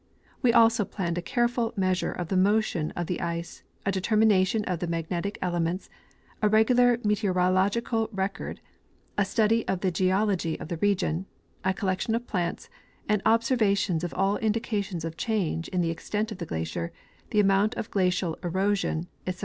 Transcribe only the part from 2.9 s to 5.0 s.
of the ice,, a determination of the